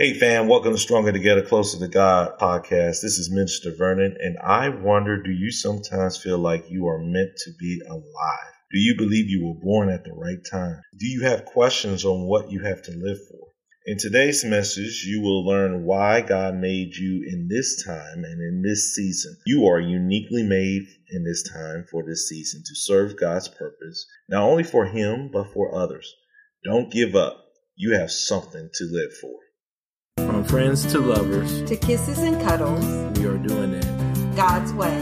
Hey 0.00 0.14
fam, 0.14 0.46
welcome 0.46 0.74
to 0.74 0.78
Stronger 0.78 1.10
Together, 1.10 1.42
Closer 1.42 1.76
to 1.80 1.88
God 1.88 2.38
podcast. 2.38 3.02
This 3.02 3.18
is 3.18 3.32
Minister 3.32 3.72
Vernon, 3.76 4.16
and 4.20 4.38
I 4.38 4.68
wonder 4.68 5.20
do 5.20 5.32
you 5.32 5.50
sometimes 5.50 6.22
feel 6.22 6.38
like 6.38 6.70
you 6.70 6.86
are 6.86 7.00
meant 7.00 7.32
to 7.38 7.50
be 7.58 7.82
alive? 7.84 8.52
Do 8.70 8.78
you 8.78 8.94
believe 8.96 9.28
you 9.28 9.44
were 9.44 9.60
born 9.60 9.90
at 9.90 10.04
the 10.04 10.12
right 10.12 10.38
time? 10.48 10.82
Do 10.96 11.08
you 11.08 11.22
have 11.22 11.46
questions 11.46 12.04
on 12.04 12.28
what 12.28 12.52
you 12.52 12.62
have 12.62 12.80
to 12.82 12.92
live 12.92 13.18
for? 13.28 13.48
In 13.86 13.98
today's 13.98 14.44
message, 14.44 15.02
you 15.04 15.20
will 15.20 15.44
learn 15.44 15.84
why 15.84 16.20
God 16.20 16.54
made 16.54 16.94
you 16.94 17.24
in 17.26 17.48
this 17.50 17.84
time 17.84 18.22
and 18.22 18.40
in 18.40 18.62
this 18.62 18.94
season. 18.94 19.36
You 19.46 19.66
are 19.66 19.80
uniquely 19.80 20.44
made 20.44 20.86
in 21.10 21.24
this 21.24 21.42
time 21.42 21.86
for 21.90 22.04
this 22.06 22.28
season 22.28 22.62
to 22.64 22.74
serve 22.76 23.18
God's 23.18 23.48
purpose, 23.48 24.06
not 24.28 24.44
only 24.44 24.62
for 24.62 24.86
Him, 24.86 25.28
but 25.32 25.52
for 25.52 25.74
others. 25.74 26.14
Don't 26.64 26.88
give 26.88 27.16
up. 27.16 27.46
You 27.74 27.94
have 27.94 28.12
something 28.12 28.70
to 28.74 28.84
live 28.84 29.12
for. 29.20 29.40
From 30.38 30.46
friends 30.46 30.86
to 30.92 31.00
lovers, 31.00 31.68
to 31.68 31.74
kisses 31.74 32.20
and 32.20 32.40
cuddles, 32.40 32.84
we 33.18 33.26
are 33.26 33.38
doing 33.38 33.74
it 33.74 34.36
God's 34.36 34.72
way. 34.72 34.94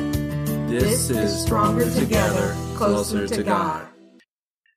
This, 0.66 1.09
this 1.09 1.10
is 1.10 1.42
Stronger 1.42 1.84
Together, 1.92 2.56
Closer 2.74 3.28
to 3.28 3.42
God. 3.42 3.86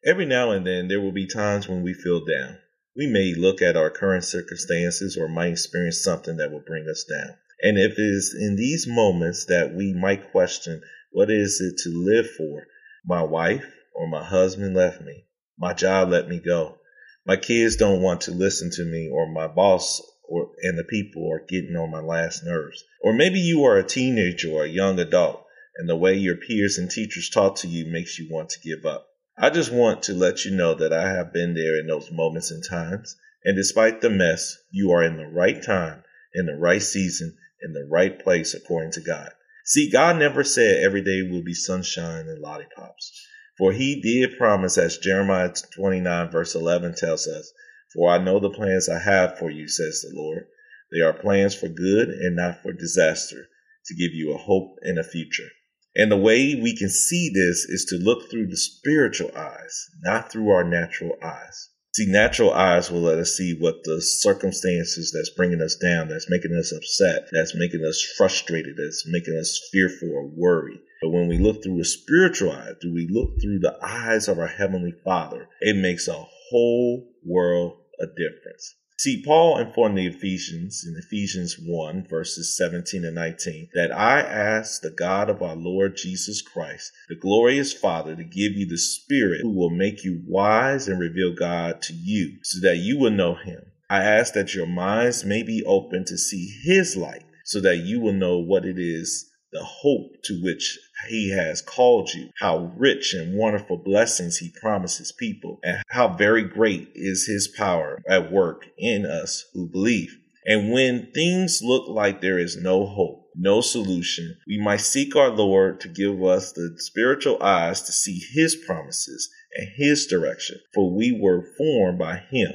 Every 0.06 0.26
now 0.26 0.52
and 0.52 0.68
then, 0.68 0.90
there 0.90 1.00
will 1.00 1.14
be 1.14 1.28
times 1.28 1.70
when 1.70 1.82
we 1.82 1.94
feel 1.94 2.26
down. 2.26 2.58
We 2.94 3.08
may 3.08 3.36
look 3.36 3.62
at 3.62 3.78
our 3.78 3.90
current 3.90 4.26
circumstances 4.26 5.16
or 5.18 5.30
might 5.30 5.54
experience 5.54 6.04
something 6.04 6.36
that 6.36 6.52
will 6.52 6.64
bring 6.68 6.86
us 6.92 7.06
down. 7.10 7.38
And 7.62 7.78
if 7.78 7.94
it 7.94 8.02
is 8.02 8.36
in 8.38 8.58
these 8.58 8.86
moments 8.86 9.46
that 9.46 9.74
we 9.74 9.94
might 9.94 10.30
question, 10.30 10.82
what 11.14 11.32
is 11.32 11.62
it 11.62 11.82
to 11.84 11.98
live 11.98 12.30
for? 12.32 12.68
My 13.06 13.24
wife 13.24 13.64
or 13.96 14.10
my 14.10 14.26
husband 14.26 14.76
left 14.76 15.00
me. 15.00 15.24
My 15.58 15.74
job 15.74 16.10
let 16.10 16.28
me 16.28 16.42
go. 16.46 16.80
My 17.26 17.38
kids 17.38 17.78
don't 17.78 18.02
want 18.02 18.20
to 18.22 18.32
listen 18.32 18.72
to 18.74 18.84
me, 18.84 19.10
or 19.10 19.32
my 19.32 19.48
boss 19.48 20.02
or 20.30 20.52
and 20.62 20.78
the 20.78 20.84
people 20.84 21.30
are 21.32 21.46
getting 21.48 21.76
on 21.76 21.92
my 21.92 22.02
last 22.02 22.46
nerves. 22.46 22.84
Or 23.02 23.14
maybe 23.14 23.40
you 23.40 23.66
are 23.66 23.78
a 23.78 23.84
teenager 23.84 24.52
or 24.52 24.64
a 24.64 24.70
young 24.70 25.00
adult 25.00 25.46
and 25.76 25.90
the 25.90 25.96
way 25.96 26.16
your 26.16 26.36
peers 26.36 26.78
and 26.78 26.92
teachers 26.92 27.30
talk 27.30 27.56
to 27.58 27.68
you 27.68 27.86
makes 27.86 28.20
you 28.20 28.28
want 28.30 28.50
to 28.50 28.60
give 28.60 28.86
up. 28.86 29.08
I 29.38 29.50
just 29.50 29.72
want 29.72 30.04
to 30.04 30.14
let 30.14 30.44
you 30.44 30.52
know 30.52 30.74
that 30.76 30.92
I 30.92 31.10
have 31.12 31.32
been 31.32 31.54
there 31.54 31.80
in 31.80 31.88
those 31.88 32.12
moments 32.12 32.52
and 32.52 32.64
times. 32.64 33.16
And 33.46 33.56
despite 33.56 34.02
the 34.02 34.10
mess, 34.10 34.58
you 34.72 34.92
are 34.92 35.02
in 35.02 35.16
the 35.16 35.28
right 35.28 35.64
time, 35.64 36.04
in 36.34 36.46
the 36.46 36.58
right 36.58 36.82
season, 36.82 37.38
in 37.62 37.72
the 37.72 37.88
right 37.90 38.20
place 38.20 38.54
according 38.54 38.92
to 38.92 39.02
God. 39.02 39.30
See, 39.64 39.90
God 39.90 40.18
never 40.18 40.44
said 40.44 40.84
every 40.84 41.02
day 41.02 41.22
will 41.22 41.44
be 41.44 41.54
sunshine 41.54 42.28
and 42.28 42.42
lollipops. 42.42 43.26
For 43.58 43.72
he 43.72 44.02
did 44.02 44.38
promise, 44.38 44.78
as 44.78 44.98
Jeremiah 44.98 45.54
29 45.76 46.32
verse 46.32 46.56
11 46.56 46.96
tells 46.96 47.28
us, 47.28 47.54
for 47.94 48.10
I 48.10 48.18
know 48.18 48.40
the 48.40 48.50
plans 48.50 48.88
I 48.88 49.00
have 49.00 49.38
for 49.38 49.50
you, 49.50 49.68
says 49.68 50.02
the 50.02 50.16
Lord. 50.16 50.46
They 50.92 51.02
are 51.02 51.14
plans 51.14 51.56
for 51.56 51.68
good 51.68 52.10
and 52.10 52.36
not 52.36 52.62
for 52.62 52.74
disaster, 52.74 53.48
to 53.86 53.96
give 53.96 54.14
you 54.14 54.34
a 54.34 54.38
hope 54.38 54.78
and 54.82 54.98
a 55.00 55.04
future. 55.04 55.50
And 55.96 56.12
the 56.12 56.18
way 56.18 56.56
we 56.56 56.76
can 56.76 56.90
see 56.90 57.32
this 57.34 57.66
is 57.66 57.86
to 57.86 57.96
look 57.96 58.30
through 58.30 58.48
the 58.48 58.58
spiritual 58.58 59.32
eyes, 59.36 59.88
not 60.02 60.32
through 60.32 60.50
our 60.50 60.64
natural 60.64 61.18
eyes. 61.22 61.70
See, 61.96 62.06
natural 62.06 62.54
eyes 62.54 62.92
will 62.92 63.02
let 63.02 63.18
us 63.18 63.36
see 63.36 63.58
what 63.60 63.84
the 63.84 64.02
circumstances 64.02 65.12
that's 65.12 65.36
bringing 65.36 65.62
us 65.62 65.76
down, 65.76 66.08
that's 66.08 66.30
making 66.30 66.54
us 66.54 66.72
upset, 66.72 67.28
that's 67.32 67.56
making 67.56 67.84
us 67.84 68.02
frustrated, 68.16 68.78
that's 68.78 69.06
making 69.08 69.36
us 69.36 69.60
fearful 69.72 70.10
or 70.14 70.28
worried. 70.28 70.80
But 71.02 71.12
when 71.12 71.28
we 71.28 71.38
look 71.38 71.64
through 71.64 71.80
a 71.80 71.86
spiritual 71.86 72.52
eye, 72.52 72.72
do 72.82 72.94
we 72.94 73.08
look 73.10 73.42
through 73.42 73.60
the 73.60 73.78
eyes 73.82 74.28
of 74.28 74.38
our 74.38 74.48
Heavenly 74.48 74.94
Father? 75.04 75.48
It 75.62 75.78
makes 75.78 76.08
a 76.08 76.26
whole 76.50 77.08
world 77.26 77.78
a 78.00 78.06
difference. 78.06 78.76
See, 79.00 79.24
Paul 79.24 79.60
informed 79.60 79.98
the 79.98 80.08
Ephesians 80.08 80.84
in 80.86 80.98
Ephesians 80.98 81.56
1, 81.58 82.08
verses 82.10 82.58
17 82.58 83.06
and 83.06 83.16
19, 83.16 83.70
that 83.74 83.94
I 83.94 84.20
ask 84.20 84.82
the 84.82 84.90
God 84.90 85.30
of 85.30 85.42
our 85.42 85.56
Lord 85.56 85.96
Jesus 85.96 86.42
Christ, 86.42 86.92
the 87.08 87.16
glorious 87.16 87.72
Father, 87.72 88.14
to 88.18 88.24
give 88.26 88.58
you 88.58 88.68
the 88.68 88.78
Spirit 88.78 89.40
who 89.40 89.56
will 89.56 89.70
make 89.70 90.04
you 90.04 90.22
wise 90.28 90.90
and 90.90 91.00
reveal 91.00 91.34
God 91.34 91.82
to 91.84 91.94
you, 91.94 92.40
so 92.44 92.60
that 92.68 92.80
you 92.80 93.00
will 93.00 93.12
know 93.12 93.36
Him. 93.36 93.72
I 93.90 94.04
ask 94.04 94.34
that 94.34 94.54
your 94.54 94.68
minds 94.68 95.24
may 95.24 95.44
be 95.44 95.64
open 95.66 96.04
to 96.04 96.18
see 96.18 96.54
His 96.66 96.98
light, 96.98 97.24
so 97.46 97.62
that 97.62 97.78
you 97.78 98.02
will 98.02 98.12
know 98.12 98.40
what 98.40 98.66
it 98.66 98.78
is 98.78 99.32
the 99.52 99.64
hope 99.64 100.12
to 100.26 100.42
which 100.44 100.78
he 101.08 101.32
has 101.32 101.62
called 101.62 102.14
you, 102.14 102.30
how 102.40 102.74
rich 102.78 103.14
and 103.14 103.38
wonderful 103.38 103.78
blessings 103.78 104.38
he 104.38 104.52
promises 104.62 105.12
people, 105.12 105.60
and 105.64 105.84
how 105.90 106.10
very 106.10 106.44
great 106.44 106.92
is 106.96 107.28
his 107.28 107.48
power 107.48 108.02
at 108.10 108.32
work 108.32 108.68
in 108.78 109.06
us 109.06 109.46
who 109.54 109.70
believe. 109.70 110.18
And 110.46 110.72
when 110.72 111.12
things 111.14 111.62
look 111.62 111.88
like 111.88 112.22
there 112.22 112.40
is 112.40 112.58
no 112.58 112.86
hope, 112.86 113.28
no 113.36 113.62
solution, 113.62 114.36
we 114.48 114.60
might 114.60 114.82
seek 114.82 115.16
our 115.16 115.30
Lord 115.30 115.80
to 115.82 115.88
give 115.88 116.24
us 116.24 116.54
the 116.54 116.76
spiritual 116.78 117.42
eyes 117.42 117.82
to 117.84 117.92
see 117.92 118.20
his 118.34 118.56
promises 118.56 119.30
and 119.56 119.68
his 119.76 120.08
direction, 120.08 120.60
for 120.74 120.96
we 120.96 121.12
were 121.12 121.46
formed 121.58 122.00
by 122.00 122.24
him, 122.32 122.54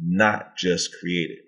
not 0.00 0.56
just 0.56 0.90
created. 0.98 1.38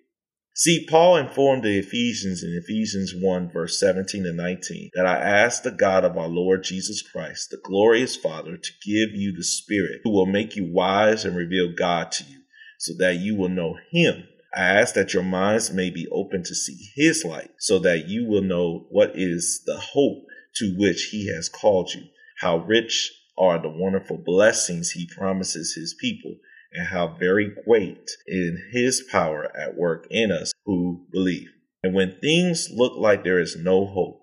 See, 0.60 0.84
Paul 0.84 1.16
informed 1.16 1.62
the 1.62 1.78
Ephesians 1.78 2.42
in 2.42 2.54
Ephesians 2.54 3.14
1, 3.18 3.50
verse 3.50 3.80
17 3.80 4.26
and 4.26 4.36
19, 4.36 4.90
that 4.92 5.06
I 5.06 5.16
ask 5.16 5.62
the 5.62 5.70
God 5.70 6.04
of 6.04 6.18
our 6.18 6.28
Lord 6.28 6.64
Jesus 6.64 7.00
Christ, 7.00 7.48
the 7.48 7.56
glorious 7.64 8.14
Father, 8.14 8.58
to 8.58 8.70
give 8.84 9.14
you 9.14 9.32
the 9.32 9.42
Spirit 9.42 10.02
who 10.04 10.10
will 10.10 10.26
make 10.26 10.56
you 10.56 10.70
wise 10.70 11.24
and 11.24 11.34
reveal 11.34 11.72
God 11.74 12.12
to 12.12 12.24
you, 12.24 12.40
so 12.78 12.92
that 12.98 13.20
you 13.20 13.36
will 13.36 13.48
know 13.48 13.78
Him. 13.90 14.28
I 14.54 14.64
ask 14.64 14.94
that 14.96 15.14
your 15.14 15.22
minds 15.22 15.72
may 15.72 15.88
be 15.88 16.06
open 16.08 16.42
to 16.42 16.54
see 16.54 16.76
His 16.94 17.24
light, 17.24 17.52
so 17.58 17.78
that 17.78 18.08
you 18.08 18.26
will 18.26 18.42
know 18.42 18.86
what 18.90 19.12
is 19.14 19.62
the 19.64 19.78
hope 19.78 20.26
to 20.56 20.74
which 20.76 21.04
He 21.04 21.32
has 21.34 21.48
called 21.48 21.94
you, 21.94 22.02
how 22.38 22.58
rich 22.58 23.10
are 23.38 23.58
the 23.58 23.70
wonderful 23.70 24.18
blessings 24.18 24.90
He 24.90 25.06
promises 25.06 25.72
His 25.74 25.94
people 25.98 26.34
and 26.72 26.88
how 26.88 27.08
very 27.18 27.54
great 27.66 28.10
in 28.26 28.70
his 28.72 29.02
power 29.10 29.50
at 29.56 29.76
work 29.76 30.06
in 30.10 30.30
us 30.30 30.52
who 30.64 31.06
believe. 31.12 31.48
And 31.82 31.94
when 31.94 32.18
things 32.20 32.68
look 32.70 32.96
like 32.96 33.24
there 33.24 33.40
is 33.40 33.56
no 33.56 33.86
hope, 33.86 34.20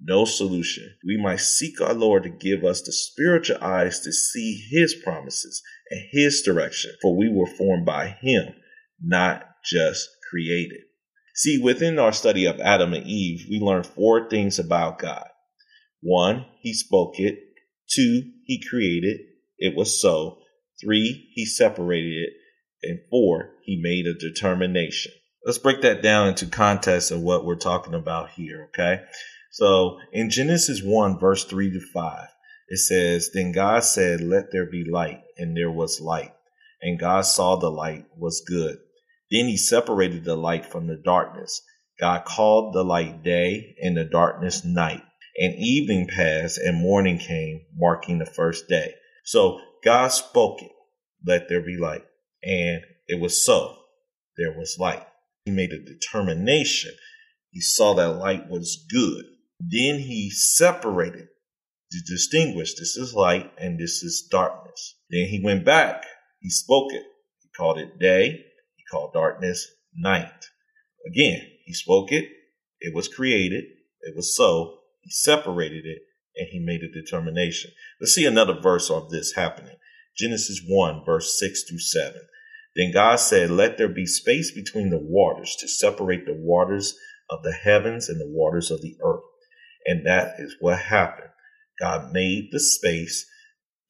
no 0.00 0.24
solution, 0.24 0.94
we 1.04 1.16
might 1.16 1.40
seek 1.40 1.80
our 1.80 1.94
Lord 1.94 2.22
to 2.24 2.28
give 2.28 2.64
us 2.64 2.82
the 2.82 2.92
spiritual 2.92 3.58
eyes 3.62 4.00
to 4.00 4.12
see 4.12 4.62
his 4.70 4.94
promises 4.94 5.62
and 5.90 6.02
his 6.10 6.42
direction, 6.42 6.92
for 7.02 7.16
we 7.16 7.28
were 7.32 7.46
formed 7.46 7.86
by 7.86 8.16
him, 8.20 8.54
not 9.02 9.44
just 9.64 10.08
created. 10.30 10.80
See, 11.34 11.58
within 11.58 11.98
our 11.98 12.12
study 12.12 12.46
of 12.46 12.60
Adam 12.60 12.92
and 12.94 13.06
Eve, 13.06 13.46
we 13.48 13.58
learn 13.60 13.84
four 13.84 14.28
things 14.28 14.58
about 14.58 14.98
God. 14.98 15.28
One, 16.00 16.46
he 16.60 16.74
spoke 16.74 17.18
it. 17.18 17.38
Two, 17.88 18.22
he 18.44 18.62
created. 18.68 19.20
It 19.58 19.74
was 19.76 20.00
so. 20.00 20.38
Three, 20.80 21.30
he 21.34 21.44
separated 21.44 22.12
it. 22.12 22.32
And 22.82 23.00
four, 23.10 23.50
he 23.64 23.80
made 23.82 24.06
a 24.06 24.14
determination. 24.14 25.12
Let's 25.44 25.58
break 25.58 25.82
that 25.82 26.02
down 26.02 26.28
into 26.28 26.46
context 26.46 27.10
of 27.10 27.20
what 27.20 27.44
we're 27.44 27.56
talking 27.56 27.94
about 27.94 28.30
here, 28.30 28.68
okay? 28.68 29.02
So 29.50 29.98
in 30.12 30.30
Genesis 30.30 30.82
1, 30.82 31.18
verse 31.18 31.44
3 31.44 31.72
to 31.72 31.80
5, 31.80 32.28
it 32.68 32.78
says, 32.78 33.30
Then 33.32 33.52
God 33.52 33.82
said, 33.82 34.20
Let 34.20 34.52
there 34.52 34.66
be 34.66 34.84
light, 34.84 35.22
and 35.36 35.56
there 35.56 35.70
was 35.70 36.00
light. 36.00 36.32
And 36.80 37.00
God 37.00 37.22
saw 37.22 37.56
the 37.56 37.70
light 37.70 38.04
was 38.16 38.44
good. 38.46 38.78
Then 39.30 39.46
he 39.46 39.56
separated 39.56 40.24
the 40.24 40.36
light 40.36 40.66
from 40.66 40.86
the 40.86 41.00
darkness. 41.02 41.62
God 41.98 42.24
called 42.24 42.74
the 42.74 42.84
light 42.84 43.24
day, 43.24 43.74
and 43.82 43.96
the 43.96 44.04
darkness 44.04 44.64
night. 44.64 45.02
And 45.36 45.54
evening 45.56 46.08
passed, 46.08 46.58
and 46.58 46.80
morning 46.80 47.18
came, 47.18 47.62
marking 47.76 48.18
the 48.18 48.26
first 48.26 48.68
day. 48.68 48.94
So 49.28 49.60
God 49.84 50.08
spoke 50.08 50.62
it, 50.62 50.72
let 51.22 51.50
there 51.50 51.60
be 51.60 51.76
light. 51.76 52.06
And 52.42 52.80
it 53.08 53.20
was 53.20 53.44
so. 53.44 53.76
There 54.38 54.56
was 54.56 54.78
light. 54.78 55.06
He 55.44 55.50
made 55.50 55.70
a 55.70 55.84
determination. 55.84 56.92
He 57.50 57.60
saw 57.60 57.92
that 57.92 58.16
light 58.16 58.48
was 58.48 58.86
good. 58.90 59.26
Then 59.60 59.98
he 59.98 60.30
separated 60.30 61.28
to 61.92 62.00
distinguish 62.06 62.72
this 62.72 62.96
is 62.96 63.12
light 63.12 63.52
and 63.58 63.78
this 63.78 64.02
is 64.02 64.26
darkness. 64.30 64.94
Then 65.10 65.26
he 65.26 65.42
went 65.44 65.62
back. 65.62 66.06
He 66.40 66.48
spoke 66.48 66.94
it. 66.94 67.04
He 67.42 67.50
called 67.54 67.78
it 67.78 67.98
day. 67.98 68.30
He 68.30 68.84
called 68.90 69.12
darkness 69.12 69.70
night. 69.94 70.46
Again, 71.06 71.42
he 71.66 71.74
spoke 71.74 72.12
it. 72.12 72.30
It 72.80 72.94
was 72.94 73.08
created. 73.08 73.64
It 74.00 74.16
was 74.16 74.34
so. 74.34 74.78
He 75.02 75.10
separated 75.10 75.84
it 75.84 75.98
and 76.38 76.48
he 76.50 76.60
made 76.60 76.82
a 76.82 76.88
determination. 76.92 77.70
Let's 78.00 78.14
see 78.14 78.24
another 78.24 78.58
verse 78.60 78.90
of 78.90 79.10
this 79.10 79.32
happening. 79.34 79.76
Genesis 80.16 80.60
1, 80.66 81.04
verse 81.04 81.38
6 81.38 81.64
through 81.64 81.78
7. 81.78 82.20
Then 82.76 82.92
God 82.92 83.16
said, 83.16 83.50
Let 83.50 83.76
there 83.76 83.88
be 83.88 84.06
space 84.06 84.52
between 84.52 84.90
the 84.90 85.00
waters 85.00 85.56
to 85.60 85.68
separate 85.68 86.26
the 86.26 86.36
waters 86.36 86.96
of 87.30 87.42
the 87.42 87.52
heavens 87.52 88.08
and 88.08 88.20
the 88.20 88.28
waters 88.28 88.70
of 88.70 88.80
the 88.82 88.96
earth. 89.02 89.24
And 89.86 90.06
that 90.06 90.34
is 90.38 90.56
what 90.60 90.78
happened. 90.78 91.30
God 91.80 92.12
made 92.12 92.48
the 92.50 92.60
space 92.60 93.26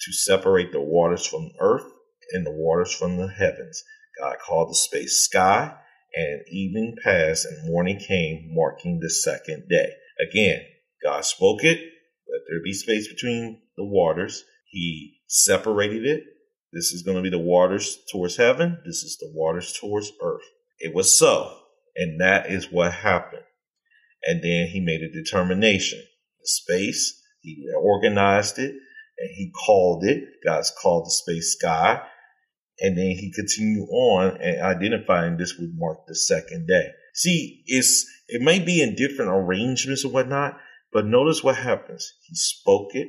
to 0.03 0.13
separate 0.13 0.73
the 0.73 0.81
waters 0.81 1.27
from 1.27 1.51
earth 1.61 1.85
and 2.33 2.47
the 2.47 2.53
waters 2.53 2.95
from 2.95 3.17
the 3.17 3.29
heavens. 3.29 3.83
God 4.21 4.37
called 4.45 4.71
the 4.71 4.75
space 4.75 5.21
sky, 5.21 5.75
And 6.15 6.43
evening 6.51 6.97
passed 7.03 7.47
and 7.47 7.71
morning 7.71 7.99
came, 7.99 8.51
marking 8.53 9.01
the 9.01 9.11
second 9.11 9.69
day. 9.69 9.93
Again, 10.21 10.61
God 11.03 11.25
spoke 11.25 11.65
it, 11.65 11.81
let 12.31 12.43
there 12.49 12.63
be 12.63 12.73
space 12.73 13.09
between 13.09 13.61
the 13.77 13.85
waters. 13.85 14.45
He 14.71 15.21
separated 15.27 16.05
it. 16.05 16.25
This 16.73 16.93
is 16.93 17.03
going 17.03 17.17
to 17.17 17.23
be 17.23 17.31
the 17.31 17.39
waters 17.39 17.99
towards 18.13 18.37
heaven. 18.37 18.79
This 18.85 19.03
is 19.03 19.17
the 19.19 19.31
waters 19.33 19.73
towards 19.73 20.13
earth. 20.23 20.43
It 20.79 20.95
was 20.95 21.19
so. 21.19 21.57
And 21.97 22.21
that 22.21 22.51
is 22.51 22.71
what 22.71 22.93
happened. 22.93 23.43
And 24.25 24.43
then 24.43 24.67
he 24.67 24.81
made 24.81 25.01
a 25.03 25.13
determination. 25.13 25.99
The 25.99 26.47
space, 26.47 27.23
he 27.41 27.67
organized 27.81 28.59
it, 28.59 28.71
and 28.71 29.31
he 29.35 29.51
called 29.51 30.05
it. 30.05 30.25
God's 30.45 30.71
called 30.71 31.07
the 31.07 31.11
space 31.11 31.57
sky. 31.59 32.03
And 32.81 32.97
then 32.97 33.11
he 33.11 33.33
continued 33.35 33.89
on 33.91 34.37
and 34.41 34.63
identifying 34.63 35.37
this 35.37 35.57
would 35.59 35.77
mark 35.77 36.07
the 36.07 36.15
second 36.15 36.69
day. 36.69 36.87
See, 37.15 37.65
it's 37.67 38.07
it 38.29 38.43
may 38.43 38.61
be 38.61 38.83
in 38.83 38.95
different 38.95 39.33
arrangements 39.33 40.05
or 40.05 40.13
whatnot, 40.13 40.59
but 40.93 41.07
notice 41.07 41.43
what 41.43 41.57
happens. 41.57 42.15
He 42.23 42.35
spoke 42.35 42.95
it, 42.95 43.09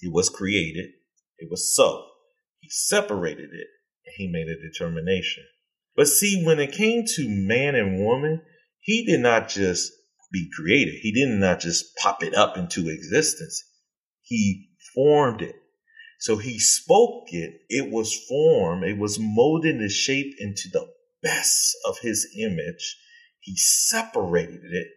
it 0.00 0.12
was 0.12 0.30
created, 0.30 0.90
it 1.38 1.50
was 1.50 1.74
so. 1.74 2.06
He 2.60 2.68
separated 2.70 3.50
it, 3.52 3.66
and 4.06 4.14
he 4.16 4.28
made 4.28 4.48
a 4.48 4.60
determination. 4.60 5.44
But 5.94 6.08
see, 6.08 6.44
when 6.44 6.60
it 6.60 6.72
came 6.72 7.04
to 7.06 7.28
man 7.28 7.74
and 7.74 8.04
woman, 8.04 8.42
he 8.80 9.04
did 9.04 9.20
not 9.20 9.48
just 9.48 9.92
be 10.32 10.50
created. 10.54 10.94
He 11.00 11.12
did 11.12 11.28
not 11.28 11.60
just 11.60 11.96
pop 11.96 12.22
it 12.22 12.34
up 12.34 12.56
into 12.56 12.88
existence. 12.88 13.62
He 14.22 14.68
formed 14.94 15.42
it. 15.42 15.56
So 16.20 16.36
he 16.36 16.58
spoke 16.58 17.32
it. 17.32 17.60
It 17.68 17.90
was 17.90 18.14
formed. 18.28 18.84
It 18.84 18.98
was 18.98 19.18
molded 19.18 19.76
and 19.76 19.90
shaped 19.90 20.40
into 20.40 20.68
the 20.72 20.86
best 21.22 21.76
of 21.86 21.98
his 22.00 22.28
image. 22.38 22.96
He 23.40 23.56
separated 23.56 24.64
it 24.64 24.88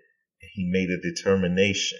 and 0.42 0.50
he 0.54 0.70
made 0.70 0.90
a 0.90 1.02
determination. 1.02 2.00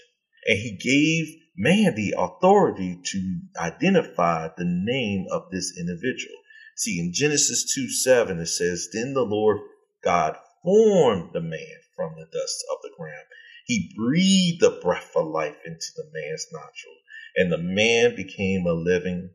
And 0.50 0.58
he 0.58 0.72
gave 0.72 1.44
man 1.56 1.94
the 1.94 2.16
authority 2.18 3.00
to 3.04 3.40
identify 3.60 4.48
the 4.58 4.66
name 4.66 5.28
of 5.32 5.44
this 5.52 5.78
individual. 5.78 6.36
See, 6.76 7.00
in 7.00 7.14
Genesis 7.14 7.72
2 7.76 7.88
7, 7.88 8.40
it 8.40 8.48
says, 8.48 8.90
Then 8.92 9.14
the 9.14 9.22
Lord 9.22 9.60
God 10.04 10.38
formed 10.64 11.34
the 11.34 11.42
man 11.42 11.78
from 11.96 12.16
the 12.16 12.26
dust 12.26 12.66
of 12.72 12.80
the 12.82 12.90
ground. 12.98 13.26
He 13.68 13.94
breathed 13.96 14.62
the 14.62 14.80
breath 14.82 15.12
of 15.16 15.28
life 15.28 15.58
into 15.68 15.86
the 15.96 16.10
man's 16.12 16.48
nostril, 16.52 16.96
and 17.36 17.52
the 17.52 17.60
man 17.60 18.16
became 18.16 18.66
a 18.66 18.74
living 18.74 19.30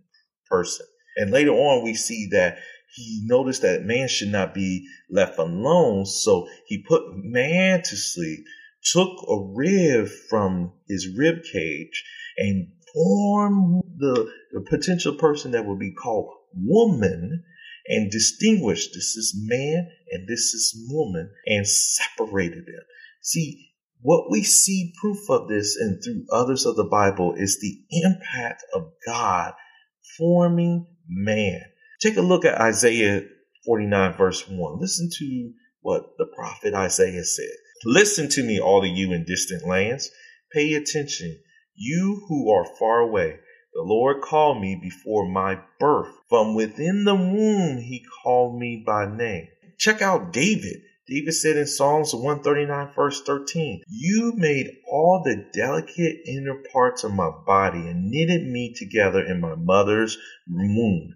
person. 0.51 0.87
And 1.17 1.31
later 1.31 1.53
on, 1.53 1.85
we 1.85 1.95
see 1.95 2.27
that 2.33 2.59
he 2.97 3.23
noticed 3.25 3.63
that 3.63 3.85
man 3.85 4.09
should 4.09 4.33
not 4.33 4.53
be 4.53 4.89
left 5.09 5.39
alone, 5.39 6.07
so 6.07 6.49
he 6.67 6.83
put 6.83 7.03
man 7.15 7.83
to 7.83 7.97
sleep, 7.97 8.45
took 8.85 9.11
a 9.29 9.53
rib 9.55 10.09
from 10.29 10.73
his 10.89 11.09
rib 11.17 11.43
cage, 11.53 12.05
and 12.37 12.69
formed 12.93 13.83
the, 13.99 14.31
the 14.53 14.61
potential 14.61 15.17
person 15.17 15.53
that 15.53 15.67
would 15.67 15.79
be 15.79 15.93
called 15.93 16.33
woman 16.55 17.43
and 17.87 18.11
distinguished 18.11 18.91
this 18.95 19.17
is 19.17 19.35
man 19.47 19.89
and 20.11 20.29
this 20.29 20.55
is 20.55 20.87
woman 20.91 21.31
and 21.47 21.67
separated 21.67 22.65
them. 22.67 22.83
See, 23.21 23.71
what 24.01 24.31
we 24.31 24.43
see 24.43 24.93
proof 25.01 25.19
of 25.29 25.49
this 25.49 25.77
and 25.77 26.03
through 26.03 26.27
others 26.33 26.67
of 26.67 26.77
the 26.77 26.85
Bible 26.85 27.35
is 27.37 27.59
the 27.61 27.79
impact 27.91 28.63
of 28.75 28.93
God 29.07 29.55
forming 30.17 30.87
man. 31.09 31.63
Take 32.01 32.17
a 32.17 32.23
look 32.23 32.45
at 32.45 32.61
Isaiah 32.61 33.23
49 33.67 34.17
verse 34.17 34.47
1. 34.49 34.79
Listen 34.79 35.09
to 35.19 35.53
what 35.81 36.17
the 36.19 36.27
prophet 36.27 36.75
Isaiah 36.75 37.25
said. 37.25 37.57
Listen 37.85 38.29
to 38.31 38.43
me, 38.43 38.59
all 38.59 38.83
of 38.85 38.97
you 38.97 39.13
in 39.13 39.25
distant 39.25 39.67
lands. 39.67 40.11
Pay 40.53 40.75
attention, 40.75 41.39
you 41.75 42.25
who 42.29 42.51
are 42.51 42.77
far 42.79 43.01
away. 43.01 43.39
The 43.75 43.83
Lord 43.83 44.23
called 44.23 44.61
me 44.61 44.79
before 44.81 45.29
my 45.29 45.59
birth. 45.81 46.15
From 46.29 46.55
within 46.55 47.05
the 47.05 47.15
womb, 47.15 47.79
he 47.79 48.07
called 48.23 48.59
me 48.59 48.83
by 48.87 49.07
name. 49.07 49.49
Check 49.79 50.01
out 50.01 50.33
David. 50.33 50.83
David 51.07 51.35
said 51.35 51.57
in 51.57 51.67
Psalms 51.67 52.15
139, 52.15 52.95
verse 52.95 53.21
13, 53.23 53.83
You 53.89 54.33
made 54.37 54.71
all 54.91 55.23
the 55.23 55.45
delicate 55.53 56.21
inner 56.27 56.63
parts 56.73 57.05
of 57.05 57.13
my 57.13 57.31
body 57.45 57.81
and 57.81 58.11
knitted 58.11 58.47
me 58.47 58.73
together 58.73 59.23
in 59.23 59.41
my 59.41 59.55
mother's 59.55 60.17
womb. 60.49 61.15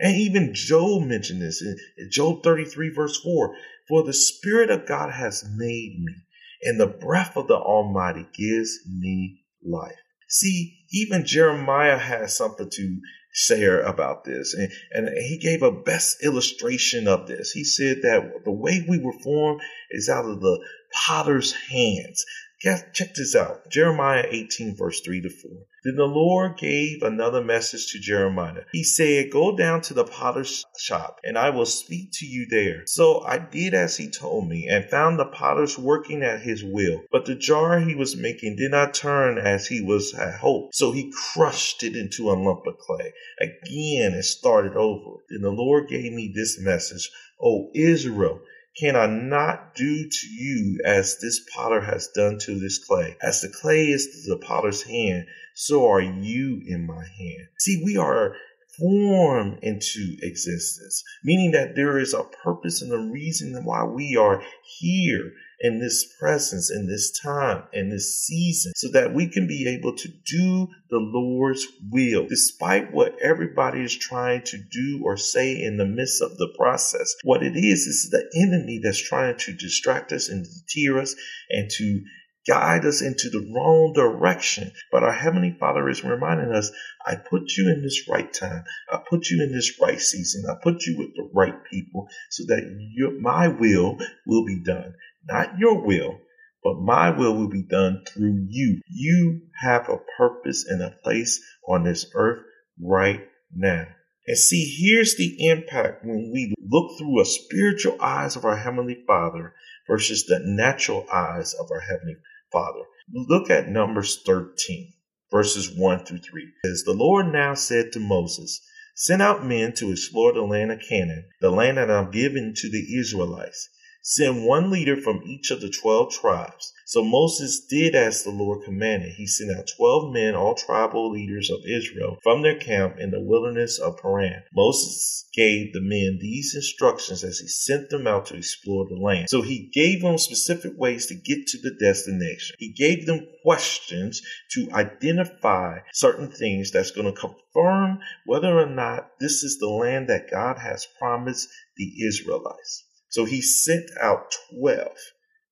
And 0.00 0.16
even 0.16 0.54
Job 0.54 1.02
mentioned 1.02 1.42
this 1.42 1.62
in 1.62 1.76
Job 2.10 2.42
33, 2.42 2.88
verse 2.88 3.20
4 3.20 3.54
For 3.90 4.04
the 4.04 4.14
Spirit 4.14 4.70
of 4.70 4.86
God 4.86 5.12
has 5.12 5.44
made 5.44 6.00
me, 6.00 6.14
and 6.62 6.80
the 6.80 6.86
breath 6.86 7.36
of 7.36 7.48
the 7.48 7.56
Almighty 7.56 8.26
gives 8.32 8.78
me 8.88 9.42
life. 9.62 9.98
See, 10.28 10.78
even 10.92 11.26
Jeremiah 11.26 11.98
has 11.98 12.36
something 12.36 12.70
to 12.70 13.00
say 13.32 13.64
about 13.64 14.24
this. 14.24 14.54
And, 14.54 14.70
and 14.92 15.08
he 15.08 15.38
gave 15.38 15.62
a 15.62 15.72
best 15.72 16.22
illustration 16.22 17.08
of 17.08 17.26
this. 17.26 17.50
He 17.50 17.64
said 17.64 17.98
that 18.02 18.44
the 18.44 18.52
way 18.52 18.84
we 18.88 18.98
were 18.98 19.18
formed 19.24 19.60
is 19.90 20.08
out 20.08 20.24
of 20.24 20.40
the 20.40 20.64
potter's 21.06 21.52
hands. 21.52 22.24
Check 22.60 23.14
this 23.14 23.34
out. 23.34 23.70
Jeremiah 23.70 24.26
18, 24.28 24.76
verse 24.76 25.00
3 25.00 25.22
to 25.22 25.30
4. 25.30 25.50
Then 25.82 25.96
the 25.96 26.04
Lord 26.04 26.58
gave 26.58 27.02
another 27.02 27.42
message 27.42 27.90
to 27.92 27.98
Jeremiah. 27.98 28.64
He 28.70 28.84
said, 28.84 29.30
Go 29.30 29.56
down 29.56 29.80
to 29.82 29.94
the 29.94 30.04
potter's 30.04 30.66
shop, 30.78 31.20
and 31.24 31.38
I 31.38 31.48
will 31.48 31.64
speak 31.64 32.10
to 32.14 32.26
you 32.26 32.46
there. 32.50 32.82
So 32.84 33.22
I 33.22 33.38
did 33.38 33.72
as 33.72 33.96
he 33.96 34.10
told 34.10 34.46
me, 34.46 34.68
and 34.68 34.84
found 34.90 35.18
the 35.18 35.24
potters 35.24 35.78
working 35.78 36.22
at 36.22 36.42
his 36.42 36.62
will. 36.62 37.00
But 37.10 37.24
the 37.24 37.34
jar 37.34 37.80
he 37.80 37.94
was 37.94 38.14
making 38.14 38.56
did 38.56 38.72
not 38.72 38.92
turn 38.92 39.38
as 39.38 39.66
he 39.66 39.80
was 39.80 40.12
had 40.12 40.34
hoped. 40.34 40.74
So 40.74 40.92
he 40.92 41.10
crushed 41.32 41.82
it 41.82 41.96
into 41.96 42.30
a 42.30 42.36
lump 42.36 42.66
of 42.66 42.76
clay. 42.76 43.14
Again, 43.40 44.12
and 44.12 44.24
started 44.24 44.76
over. 44.76 45.22
Then 45.30 45.40
the 45.40 45.50
Lord 45.50 45.88
gave 45.88 46.12
me 46.12 46.30
this 46.34 46.60
message, 46.60 47.10
O 47.42 47.70
Israel. 47.74 48.42
Can 48.78 48.96
I 48.96 49.06
not 49.06 49.74
do 49.74 50.08
to 50.08 50.26
you 50.28 50.78
as 50.84 51.18
this 51.18 51.40
potter 51.54 51.80
has 51.80 52.08
done 52.14 52.38
to 52.40 52.58
this 52.58 52.78
clay? 52.78 53.16
As 53.20 53.40
the 53.40 53.48
clay 53.48 53.88
is 53.88 54.26
the 54.26 54.38
potter's 54.38 54.82
hand, 54.82 55.26
so 55.54 55.90
are 55.90 56.00
you 56.00 56.62
in 56.66 56.86
my 56.86 57.04
hand. 57.04 57.48
See, 57.58 57.82
we 57.84 57.96
are 57.96 58.36
formed 58.78 59.58
into 59.62 60.16
existence, 60.22 61.02
meaning 61.24 61.50
that 61.50 61.74
there 61.74 61.98
is 61.98 62.14
a 62.14 62.22
purpose 62.22 62.80
and 62.80 62.92
a 62.92 63.12
reason 63.12 63.64
why 63.64 63.84
we 63.84 64.16
are 64.16 64.42
here 64.78 65.32
in 65.60 65.78
this 65.78 66.06
presence, 66.18 66.70
in 66.70 66.86
this 66.86 67.18
time, 67.20 67.64
in 67.72 67.90
this 67.90 68.24
season, 68.24 68.72
so 68.76 68.88
that 68.92 69.12
we 69.12 69.28
can 69.28 69.46
be 69.46 69.68
able 69.68 69.94
to 69.94 70.08
do 70.08 70.66
the 70.88 70.98
Lord's 70.98 71.66
will, 71.90 72.26
despite 72.26 72.92
what 72.92 73.14
everybody 73.22 73.82
is 73.82 73.96
trying 73.96 74.42
to 74.44 74.56
do 74.56 75.02
or 75.04 75.16
say 75.16 75.62
in 75.62 75.76
the 75.76 75.84
midst 75.84 76.22
of 76.22 76.36
the 76.38 76.52
process. 76.56 77.14
What 77.24 77.42
it 77.42 77.56
is, 77.56 77.86
is 77.86 78.10
the 78.10 78.24
enemy 78.40 78.80
that's 78.82 79.02
trying 79.02 79.36
to 79.36 79.52
distract 79.52 80.12
us 80.12 80.28
and 80.28 80.46
deter 80.66 81.00
us 81.00 81.14
and 81.50 81.70
to 81.72 82.02
guide 82.48 82.86
us 82.86 83.02
into 83.02 83.28
the 83.28 83.52
wrong 83.54 83.92
direction. 83.94 84.72
But 84.90 85.02
our 85.02 85.12
Heavenly 85.12 85.56
Father 85.60 85.88
is 85.88 86.02
reminding 86.02 86.52
us, 86.52 86.70
I 87.06 87.16
put 87.16 87.56
you 87.56 87.70
in 87.70 87.82
this 87.82 88.08
right 88.08 88.32
time. 88.32 88.64
I 88.90 88.98
put 89.08 89.28
you 89.28 89.42
in 89.42 89.52
this 89.52 89.78
right 89.80 90.00
season. 90.00 90.44
I 90.50 90.54
put 90.62 90.86
you 90.86 90.98
with 90.98 91.14
the 91.14 91.28
right 91.34 91.54
people 91.70 92.08
so 92.30 92.44
that 92.48 92.62
your, 92.94 93.20
my 93.20 93.48
will 93.48 93.98
will 94.26 94.46
be 94.46 94.62
done. 94.64 94.94
Not 95.24 95.58
your 95.58 95.84
will, 95.84 96.20
but 96.62 96.80
my 96.80 97.10
will 97.10 97.36
will 97.36 97.48
be 97.48 97.62
done 97.62 98.04
through 98.06 98.46
you. 98.48 98.80
You 98.88 99.42
have 99.60 99.88
a 99.88 99.98
purpose 100.18 100.64
and 100.66 100.82
a 100.82 100.96
place 101.02 101.42
on 101.68 101.84
this 101.84 102.10
earth 102.14 102.42
right 102.80 103.28
now. 103.54 103.86
And 104.26 104.38
see, 104.38 104.64
here's 104.78 105.16
the 105.16 105.48
impact 105.48 106.04
when 106.04 106.30
we 106.32 106.54
look 106.60 106.98
through 106.98 107.20
a 107.20 107.24
spiritual 107.24 107.96
eyes 108.00 108.36
of 108.36 108.44
our 108.44 108.56
Heavenly 108.56 109.02
Father 109.06 109.54
versus 109.86 110.26
the 110.26 110.40
natural 110.44 111.06
eyes 111.12 111.54
of 111.54 111.70
our 111.70 111.80
Heavenly 111.80 112.16
Father. 112.52 112.84
Look 113.12 113.50
at 113.50 113.68
Numbers 113.68 114.22
13, 114.24 114.92
verses 115.30 115.76
1 115.76 116.04
through 116.04 116.18
3. 116.18 116.42
It 116.42 116.48
says, 116.64 116.84
The 116.84 116.92
Lord 116.92 117.32
now 117.32 117.54
said 117.54 117.92
to 117.92 117.98
Moses, 118.00 118.60
Send 118.94 119.22
out 119.22 119.44
men 119.44 119.72
to 119.74 119.90
explore 119.90 120.32
the 120.32 120.42
land 120.42 120.70
of 120.70 120.80
Canaan, 120.80 121.28
the 121.40 121.50
land 121.50 121.78
that 121.78 121.90
I'm 121.90 122.10
giving 122.10 122.52
to 122.54 122.70
the 122.70 122.98
Israelites. 122.98 123.68
Send 124.02 124.46
one 124.46 124.70
leader 124.70 124.96
from 124.96 125.22
each 125.24 125.50
of 125.50 125.60
the 125.60 125.70
twelve 125.70 126.12
tribes. 126.12 126.72
So 126.86 127.04
Moses 127.04 127.66
did 127.68 127.94
as 127.94 128.24
the 128.24 128.30
Lord 128.30 128.64
commanded. 128.64 129.12
He 129.12 129.26
sent 129.26 129.56
out 129.56 129.68
twelve 129.76 130.12
men, 130.12 130.34
all 130.34 130.54
tribal 130.54 131.10
leaders 131.10 131.50
of 131.50 131.60
Israel, 131.66 132.18
from 132.22 132.42
their 132.42 132.58
camp 132.58 132.96
in 132.98 133.10
the 133.10 133.20
wilderness 133.20 133.78
of 133.78 133.98
Paran. 133.98 134.42
Moses 134.54 135.28
gave 135.34 135.72
the 135.72 135.82
men 135.82 136.18
these 136.20 136.54
instructions 136.54 137.22
as 137.22 137.38
he 137.38 137.46
sent 137.46 137.90
them 137.90 138.06
out 138.06 138.26
to 138.26 138.36
explore 138.36 138.86
the 138.88 138.96
land. 138.96 139.28
So 139.28 139.42
he 139.42 139.70
gave 139.72 140.02
them 140.02 140.18
specific 140.18 140.72
ways 140.76 141.06
to 141.06 141.14
get 141.14 141.46
to 141.48 141.58
the 141.58 141.76
destination. 141.78 142.56
He 142.58 142.72
gave 142.72 143.06
them 143.06 143.26
questions 143.42 144.22
to 144.52 144.68
identify 144.72 145.78
certain 145.92 146.30
things 146.30 146.70
that's 146.70 146.90
going 146.90 147.12
to 147.12 147.20
confirm 147.20 148.00
whether 148.24 148.58
or 148.58 148.66
not 148.66 149.10
this 149.20 149.42
is 149.42 149.58
the 149.58 149.68
land 149.68 150.08
that 150.08 150.30
God 150.30 150.58
has 150.58 150.86
promised 150.98 151.48
the 151.76 152.04
Israelites. 152.06 152.84
So 153.10 153.24
he 153.24 153.42
sent 153.42 153.90
out 154.00 154.34
12, 154.58 154.88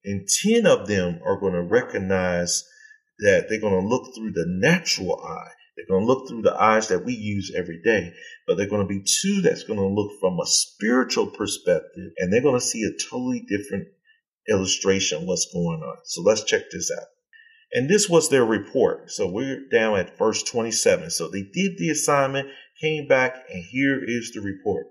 and 0.04 0.28
10 0.28 0.66
of 0.66 0.86
them 0.86 1.20
are 1.24 1.38
going 1.38 1.54
to 1.54 1.62
recognize 1.62 2.64
that 3.18 3.46
they're 3.48 3.60
going 3.60 3.80
to 3.80 3.88
look 3.88 4.14
through 4.14 4.32
the 4.32 4.46
natural 4.46 5.20
eye. 5.20 5.50
They're 5.76 5.86
going 5.88 6.06
to 6.06 6.12
look 6.12 6.28
through 6.28 6.42
the 6.42 6.60
eyes 6.60 6.88
that 6.88 7.04
we 7.04 7.14
use 7.14 7.52
every 7.56 7.80
day, 7.84 8.12
but 8.46 8.56
they're 8.56 8.68
going 8.68 8.86
to 8.86 8.88
be 8.88 9.04
two 9.04 9.42
that's 9.42 9.64
going 9.64 9.78
to 9.78 9.86
look 9.86 10.12
from 10.20 10.38
a 10.40 10.46
spiritual 10.46 11.26
perspective, 11.26 12.12
and 12.18 12.32
they're 12.32 12.42
going 12.42 12.58
to 12.58 12.64
see 12.64 12.82
a 12.82 13.10
totally 13.10 13.44
different 13.48 13.88
illustration 14.48 15.18
of 15.18 15.24
what's 15.24 15.52
going 15.52 15.82
on. 15.82 15.96
So 16.04 16.22
let's 16.22 16.44
check 16.44 16.70
this 16.70 16.90
out. 16.96 17.06
And 17.72 17.88
this 17.88 18.08
was 18.08 18.28
their 18.28 18.44
report. 18.44 19.10
So 19.10 19.28
we're 19.28 19.68
down 19.68 19.98
at 19.98 20.16
verse 20.16 20.42
27. 20.42 21.10
So 21.10 21.28
they 21.28 21.42
did 21.42 21.76
the 21.76 21.90
assignment, 21.90 22.48
came 22.80 23.06
back, 23.06 23.34
and 23.50 23.62
here 23.64 24.02
is 24.02 24.32
the 24.32 24.40
report. 24.40 24.86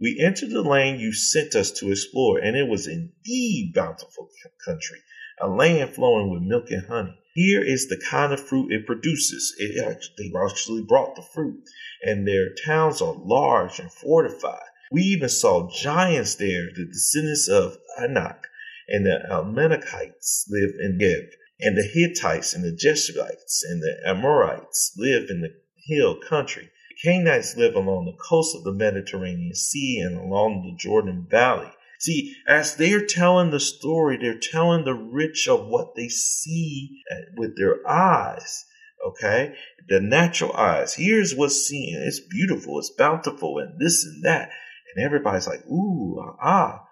We 0.00 0.20
entered 0.24 0.50
the 0.50 0.62
land 0.62 1.00
you 1.00 1.12
sent 1.12 1.56
us 1.56 1.72
to 1.72 1.90
explore, 1.90 2.38
and 2.38 2.56
it 2.56 2.68
was 2.68 2.86
indeed 2.86 3.72
bountiful 3.74 4.30
country, 4.64 5.00
a 5.40 5.48
land 5.48 5.94
flowing 5.94 6.30
with 6.30 6.42
milk 6.42 6.70
and 6.70 6.86
honey. 6.86 7.18
Here 7.34 7.62
is 7.62 7.88
the 7.88 8.00
kind 8.08 8.32
of 8.32 8.46
fruit 8.46 8.72
it 8.72 8.86
produces. 8.86 9.54
It 9.58 9.84
actually, 9.84 10.30
they 10.30 10.38
actually 10.38 10.82
brought 10.82 11.16
the 11.16 11.22
fruit, 11.22 11.62
and 12.02 12.26
their 12.26 12.54
towns 12.64 13.02
are 13.02 13.14
large 13.16 13.80
and 13.80 13.92
fortified. 13.92 14.68
We 14.92 15.02
even 15.02 15.28
saw 15.28 15.68
giants 15.68 16.36
there, 16.36 16.68
the 16.74 16.86
descendants 16.86 17.48
of 17.48 17.78
Anak, 18.00 18.46
and 18.88 19.04
the 19.04 19.20
Amalekites 19.30 20.46
live 20.48 20.70
in 20.80 20.98
Negev, 20.98 21.28
and 21.60 21.76
the 21.76 21.82
Hittites 21.82 22.54
and 22.54 22.64
the 22.64 22.72
Jebusites 22.72 23.64
and 23.68 23.82
the 23.82 23.98
Amorites 24.06 24.92
live 24.96 25.28
in 25.28 25.40
the 25.40 25.54
hill 25.88 26.20
country. 26.20 26.70
Canaanites 27.02 27.56
live 27.56 27.76
along 27.76 28.06
the 28.06 28.18
coast 28.28 28.56
of 28.56 28.64
the 28.64 28.72
Mediterranean 28.72 29.54
Sea 29.54 30.00
and 30.00 30.16
along 30.16 30.62
the 30.62 30.76
Jordan 30.76 31.26
Valley. 31.30 31.70
See, 32.00 32.34
as 32.46 32.74
they're 32.74 33.06
telling 33.06 33.50
the 33.50 33.60
story, 33.60 34.16
they're 34.16 34.38
telling 34.38 34.84
the 34.84 34.94
rich 34.94 35.46
of 35.48 35.66
what 35.66 35.94
they 35.94 36.08
see 36.08 37.02
with 37.36 37.56
their 37.56 37.86
eyes. 37.88 38.64
Okay? 39.06 39.54
The 39.88 40.00
natural 40.00 40.52
eyes. 40.54 40.94
Here's 40.94 41.36
what's 41.36 41.66
seen. 41.66 41.96
It's 42.00 42.20
beautiful. 42.20 42.80
It's 42.80 42.90
bountiful 42.90 43.58
and 43.58 43.80
this 43.80 44.04
and 44.04 44.24
that. 44.24 44.50
And 44.94 45.04
everybody's 45.04 45.46
like, 45.46 45.64
ooh, 45.66 46.18
ah. 46.42 46.84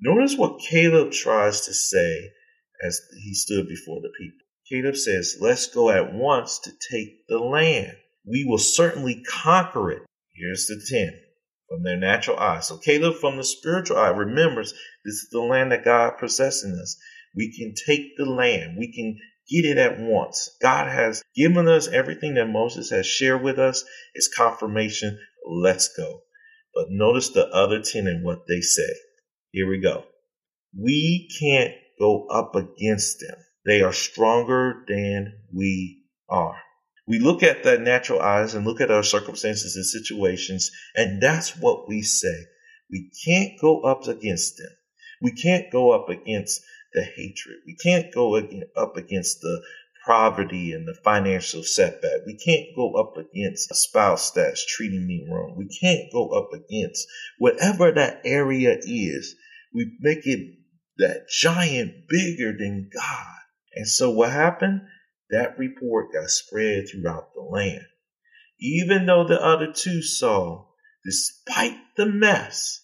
Notice 0.00 0.36
what 0.36 0.60
Caleb 0.60 1.12
tries 1.12 1.62
to 1.62 1.72
say 1.72 2.30
as 2.82 3.00
he 3.22 3.32
stood 3.32 3.68
before 3.68 4.02
the 4.02 4.12
people. 4.18 4.44
Caleb 4.68 4.96
says, 4.96 5.38
let's 5.40 5.66
go 5.66 5.90
at 5.90 6.12
once 6.12 6.58
to 6.58 6.72
take 6.90 7.26
the 7.28 7.38
land 7.38 7.96
we 8.26 8.44
will 8.44 8.58
certainly 8.58 9.22
conquer 9.22 9.90
it. 9.90 10.02
Here's 10.34 10.66
the 10.66 10.84
10 10.88 11.18
from 11.68 11.82
their 11.82 11.96
natural 11.96 12.38
eye. 12.38 12.60
So 12.60 12.76
Caleb 12.78 13.16
from 13.16 13.36
the 13.36 13.44
spiritual 13.44 13.96
eye 13.96 14.08
remembers 14.08 14.72
this 15.04 15.14
is 15.14 15.28
the 15.30 15.40
land 15.40 15.72
that 15.72 15.84
God 15.84 16.18
possessing 16.18 16.72
us. 16.72 16.96
We 17.34 17.56
can 17.56 17.74
take 17.86 18.16
the 18.16 18.24
land. 18.24 18.76
We 18.78 18.92
can 18.92 19.18
get 19.48 19.64
it 19.64 19.78
at 19.78 20.00
once. 20.00 20.56
God 20.60 20.88
has 20.88 21.22
given 21.34 21.68
us 21.68 21.88
everything 21.88 22.34
that 22.34 22.48
Moses 22.48 22.90
has 22.90 23.06
shared 23.06 23.42
with 23.42 23.58
us. 23.58 23.84
It's 24.14 24.34
confirmation. 24.34 25.18
Let's 25.46 25.88
go. 25.96 26.22
But 26.74 26.86
notice 26.90 27.30
the 27.30 27.46
other 27.46 27.80
10 27.80 28.06
and 28.06 28.24
what 28.24 28.46
they 28.48 28.60
say. 28.60 28.92
Here 29.52 29.68
we 29.68 29.80
go. 29.80 30.04
We 30.78 31.28
can't 31.40 31.74
go 31.98 32.26
up 32.26 32.54
against 32.54 33.20
them. 33.20 33.38
They 33.64 33.80
are 33.82 33.92
stronger 33.92 34.84
than 34.88 35.38
we 35.54 36.04
are. 36.28 36.56
We 37.06 37.18
look 37.20 37.42
at 37.42 37.62
the 37.62 37.78
natural 37.78 38.20
eyes 38.20 38.54
and 38.54 38.66
look 38.66 38.80
at 38.80 38.90
our 38.90 39.02
circumstances 39.02 39.76
and 39.76 39.86
situations, 39.86 40.70
and 40.94 41.22
that's 41.22 41.56
what 41.56 41.88
we 41.88 42.02
say. 42.02 42.46
We 42.90 43.10
can't 43.24 43.52
go 43.60 43.82
up 43.82 44.08
against 44.08 44.58
them. 44.58 44.72
We 45.22 45.32
can't 45.32 45.70
go 45.70 45.92
up 45.92 46.08
against 46.08 46.60
the 46.92 47.02
hatred. 47.02 47.58
We 47.66 47.76
can't 47.76 48.12
go 48.12 48.36
up 48.36 48.96
against 48.96 49.40
the 49.40 49.62
poverty 50.06 50.72
and 50.72 50.86
the 50.86 50.96
financial 51.04 51.62
setback. 51.62 52.26
We 52.26 52.38
can't 52.38 52.74
go 52.76 52.94
up 52.94 53.16
against 53.16 53.70
a 53.70 53.74
spouse 53.74 54.30
that's 54.32 54.64
treating 54.66 55.06
me 55.06 55.26
wrong. 55.30 55.54
We 55.56 55.68
can't 55.80 56.12
go 56.12 56.30
up 56.30 56.50
against 56.52 57.06
whatever 57.38 57.92
that 57.92 58.20
area 58.24 58.78
is. 58.82 59.34
We 59.74 59.96
make 60.00 60.26
it 60.26 60.56
that 60.98 61.28
giant 61.28 62.08
bigger 62.08 62.56
than 62.56 62.90
God. 62.94 63.36
And 63.74 63.86
so 63.86 64.10
what 64.10 64.30
happened? 64.30 64.82
That 65.30 65.58
report 65.58 66.12
got 66.12 66.28
spread 66.30 66.84
throughout 66.88 67.34
the 67.34 67.40
land. 67.40 67.86
Even 68.60 69.06
though 69.06 69.26
the 69.26 69.42
other 69.42 69.72
two 69.72 70.02
saw, 70.02 70.66
despite 71.04 71.76
the 71.96 72.06
mess, 72.06 72.80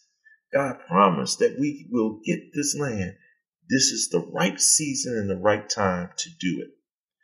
God 0.52 0.80
promised 0.87 1.38
that 1.38 1.58
we 1.58 1.88
will 1.90 2.20
get 2.25 2.52
this 2.52 2.76
land. 2.78 3.14
This 3.70 3.84
is 3.84 4.08
the 4.11 4.20
right 4.20 4.61
season 4.61 5.16
and 5.16 5.30
the 5.30 5.37
right 5.37 5.68
time 5.68 6.11
to 6.16 6.30
do 6.40 6.61
it. 6.61 6.70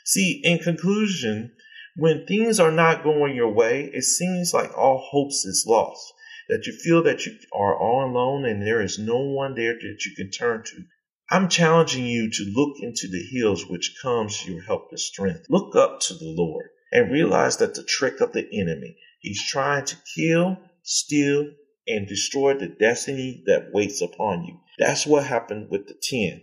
See, 0.04 0.40
in 0.42 0.58
conclusion, 0.60 1.52
when 1.96 2.26
things 2.26 2.58
are 2.58 2.70
not 2.70 3.02
going 3.02 3.34
your 3.34 3.52
way, 3.52 3.90
it 3.92 4.04
seems 4.04 4.54
like 4.54 4.76
all 4.76 5.06
hopes 5.10 5.44
is 5.44 5.66
lost. 5.68 6.14
That 6.48 6.66
you 6.66 6.72
feel 6.72 7.02
that 7.02 7.26
you 7.26 7.36
are 7.52 7.76
all 7.76 8.10
alone 8.10 8.46
and 8.46 8.62
there 8.62 8.80
is 8.80 8.98
no 8.98 9.18
one 9.18 9.54
there 9.54 9.74
that 9.74 10.04
you 10.06 10.14
can 10.16 10.30
turn 10.30 10.62
to. 10.64 10.84
I'm 11.30 11.50
challenging 11.50 12.06
you 12.06 12.30
to 12.30 12.52
look 12.54 12.78
into 12.80 13.06
the 13.06 13.22
hills 13.22 13.66
which 13.66 13.98
comes 14.00 14.46
your 14.46 14.62
help 14.62 14.88
and 14.90 14.98
strength. 14.98 15.44
Look 15.50 15.76
up 15.76 16.00
to 16.00 16.14
the 16.14 16.24
Lord 16.24 16.70
and 16.90 17.12
realize 17.12 17.58
that 17.58 17.74
the 17.74 17.84
trick 17.84 18.22
of 18.22 18.32
the 18.32 18.48
enemy, 18.50 18.96
he's 19.20 19.46
trying 19.46 19.84
to 19.84 19.96
kill, 20.16 20.56
steal, 20.82 21.50
and 21.86 22.08
destroy 22.08 22.54
the 22.54 22.68
destiny 22.68 23.42
that 23.44 23.74
waits 23.74 24.00
upon 24.00 24.44
you. 24.44 24.58
That's 24.78 25.06
what 25.06 25.26
happened 25.26 25.68
with 25.70 25.86
the 25.86 25.94
10. 26.00 26.40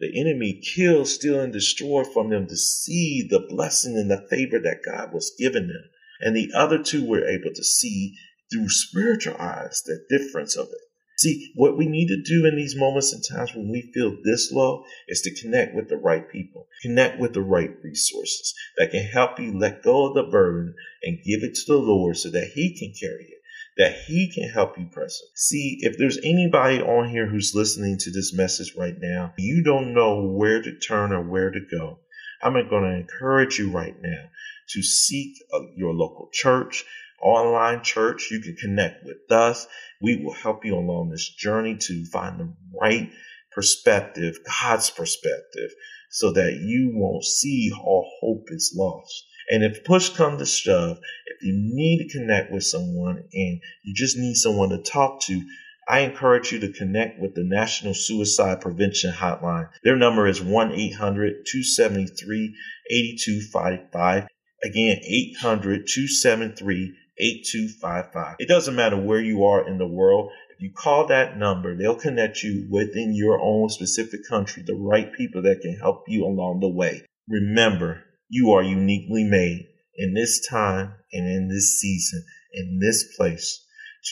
The 0.00 0.20
enemy 0.20 0.60
killed, 0.60 1.08
steal, 1.08 1.40
and 1.40 1.52
destroy 1.52 2.04
from 2.04 2.28
them 2.28 2.46
to 2.46 2.56
see 2.56 3.26
the 3.30 3.40
blessing 3.48 3.96
and 3.96 4.10
the 4.10 4.26
favor 4.28 4.58
that 4.58 4.82
God 4.84 5.14
was 5.14 5.34
giving 5.38 5.68
them. 5.68 5.84
And 6.20 6.36
the 6.36 6.50
other 6.54 6.82
two 6.82 7.06
were 7.06 7.26
able 7.26 7.54
to 7.54 7.64
see 7.64 8.16
through 8.52 8.68
spiritual 8.68 9.36
eyes 9.38 9.82
the 9.86 10.04
difference 10.10 10.56
of 10.56 10.66
it. 10.66 10.85
See, 11.16 11.50
what 11.54 11.78
we 11.78 11.86
need 11.86 12.08
to 12.08 12.22
do 12.22 12.46
in 12.46 12.56
these 12.56 12.76
moments 12.76 13.12
and 13.14 13.24
times 13.24 13.54
when 13.54 13.70
we 13.70 13.90
feel 13.94 14.18
this 14.22 14.52
low 14.52 14.84
is 15.08 15.22
to 15.22 15.34
connect 15.34 15.74
with 15.74 15.88
the 15.88 15.96
right 15.96 16.30
people, 16.30 16.68
connect 16.82 17.18
with 17.18 17.32
the 17.32 17.42
right 17.42 17.70
resources 17.82 18.54
that 18.76 18.90
can 18.90 19.02
help 19.02 19.40
you 19.40 19.58
let 19.58 19.82
go 19.82 20.06
of 20.06 20.14
the 20.14 20.24
burden 20.24 20.74
and 21.02 21.24
give 21.24 21.42
it 21.42 21.54
to 21.54 21.72
the 21.72 21.78
Lord 21.78 22.18
so 22.18 22.28
that 22.30 22.50
He 22.54 22.78
can 22.78 22.92
carry 22.92 23.24
it, 23.24 23.40
that 23.78 23.96
He 24.06 24.30
can 24.30 24.50
help 24.50 24.78
you 24.78 24.88
press 24.92 25.18
it. 25.22 25.38
See, 25.38 25.78
if 25.80 25.96
there's 25.96 26.18
anybody 26.18 26.82
on 26.82 27.08
here 27.08 27.26
who's 27.26 27.54
listening 27.54 27.96
to 28.00 28.10
this 28.10 28.34
message 28.34 28.74
right 28.76 28.96
now, 29.00 29.32
you 29.38 29.64
don't 29.64 29.94
know 29.94 30.22
where 30.22 30.60
to 30.60 30.78
turn 30.78 31.12
or 31.12 31.22
where 31.22 31.50
to 31.50 31.60
go. 31.70 31.98
I'm 32.42 32.52
going 32.52 32.68
to 32.68 33.00
encourage 33.00 33.58
you 33.58 33.70
right 33.70 33.96
now 34.02 34.24
to 34.68 34.82
seek 34.82 35.36
uh, 35.54 35.60
your 35.76 35.94
local 35.94 36.28
church, 36.32 36.84
online 37.22 37.82
church. 37.82 38.28
You 38.30 38.40
can 38.40 38.56
connect 38.56 39.04
with 39.04 39.30
us. 39.30 39.66
We 40.00 40.22
will 40.22 40.34
help 40.34 40.64
you 40.64 40.74
along 40.76 41.10
this 41.10 41.28
journey 41.28 41.76
to 41.76 42.04
find 42.06 42.38
the 42.38 42.52
right 42.80 43.10
perspective, 43.52 44.38
God's 44.60 44.90
perspective, 44.90 45.70
so 46.10 46.32
that 46.32 46.54
you 46.62 46.92
won't 46.94 47.24
see 47.24 47.70
all 47.74 48.10
hope 48.20 48.48
is 48.48 48.74
lost. 48.76 49.24
And 49.48 49.62
if 49.62 49.84
push 49.84 50.10
comes 50.10 50.40
to 50.40 50.46
shove, 50.46 50.98
if 51.26 51.42
you 51.42 51.54
need 51.56 51.98
to 51.98 52.18
connect 52.18 52.52
with 52.52 52.64
someone 52.64 53.18
and 53.32 53.60
you 53.84 53.94
just 53.94 54.16
need 54.16 54.34
someone 54.34 54.70
to 54.70 54.78
talk 54.78 55.20
to, 55.22 55.42
I 55.88 56.00
encourage 56.00 56.50
you 56.50 56.58
to 56.60 56.72
connect 56.72 57.20
with 57.20 57.34
the 57.34 57.44
National 57.44 57.94
Suicide 57.94 58.60
Prevention 58.60 59.12
Hotline. 59.12 59.68
Their 59.84 59.96
number 59.96 60.26
is 60.26 60.42
1 60.42 60.72
800 60.72 61.46
273 61.46 62.56
8255. 62.90 64.26
Again, 64.64 64.98
800 65.04 65.86
273 65.86 66.96
8255. 67.18 68.36
It 68.38 68.48
doesn't 68.48 68.74
matter 68.74 68.96
where 68.96 69.20
you 69.20 69.44
are 69.44 69.66
in 69.66 69.78
the 69.78 69.86
world. 69.86 70.30
If 70.50 70.62
you 70.62 70.72
call 70.72 71.06
that 71.08 71.36
number, 71.36 71.76
they'll 71.76 71.96
connect 71.96 72.42
you 72.42 72.66
within 72.70 73.14
your 73.14 73.40
own 73.40 73.68
specific 73.68 74.20
country, 74.28 74.62
the 74.66 74.74
right 74.74 75.12
people 75.12 75.42
that 75.42 75.60
can 75.60 75.76
help 75.76 76.04
you 76.08 76.24
along 76.24 76.60
the 76.60 76.68
way. 76.68 77.02
Remember, 77.28 78.04
you 78.28 78.52
are 78.52 78.62
uniquely 78.62 79.24
made 79.24 79.66
in 79.96 80.14
this 80.14 80.46
time 80.48 80.94
and 81.12 81.26
in 81.28 81.48
this 81.48 81.80
season, 81.80 82.24
in 82.52 82.78
this 82.80 83.16
place 83.16 83.64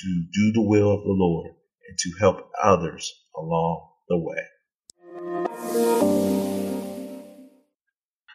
to 0.03 0.25
do 0.33 0.53
the 0.53 0.63
will 0.63 0.93
of 0.93 1.03
the 1.03 1.13
Lord 1.13 1.53
and 1.89 1.99
to 1.99 2.13
help 2.19 2.51
others 2.63 3.13
along 3.37 3.89
the 4.09 4.19
way. 4.19 5.84